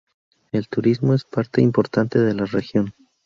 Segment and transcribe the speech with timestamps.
[0.51, 2.95] El turismo es parte importante de la región.